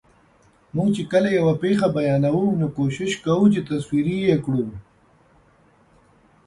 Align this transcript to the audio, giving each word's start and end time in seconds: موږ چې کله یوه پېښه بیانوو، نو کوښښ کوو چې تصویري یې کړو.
موږ 0.75 0.87
چې 0.95 1.03
کله 1.11 1.29
یوه 1.39 1.53
پېښه 1.63 1.87
بیانوو، 1.95 2.57
نو 2.59 2.67
کوښښ 2.75 3.11
کوو 3.25 3.51
چې 3.53 3.59
تصویري 3.69 4.17
یې 4.27 4.35
کړو. 4.45 4.65